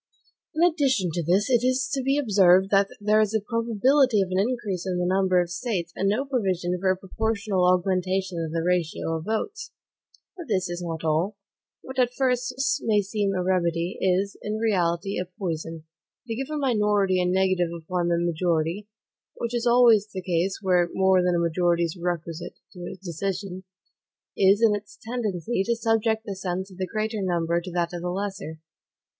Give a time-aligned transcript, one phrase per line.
[0.55, 4.29] In addition to this, it is to be observed that there is a probability of
[4.31, 8.51] an increase in the number of States, and no provision for a proportional augmentation of
[8.51, 9.69] the ratio of votes.
[10.35, 11.37] But this is not all:
[11.83, 15.83] what at first sight may seem a remedy, is, in reality, a poison.
[16.25, 18.87] To give a minority a negative upon the majority
[19.35, 23.65] (which is always the case where more than a majority is requisite to a decision),
[24.35, 28.01] is, in its tendency, to subject the sense of the greater number to that of
[28.01, 28.57] the lesser.